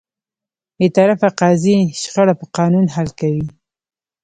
[0.77, 3.45] بېطرفه قاضي شخړه په قانون حل کوي.